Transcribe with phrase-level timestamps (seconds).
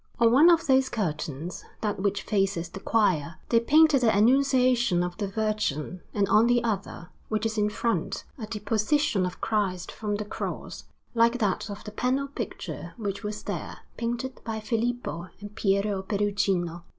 [0.19, 5.15] On one of those curtains, that which faces the choir, they painted the Annunciation of
[5.17, 10.15] the Virgin; and on the other, which is in front, a Deposition of Christ from
[10.15, 15.53] the Cross, like that of the panel picture which was there, painted by Filippo and
[15.53, 16.83] Pietro Perugino.